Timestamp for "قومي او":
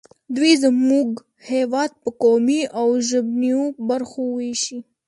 2.23-2.87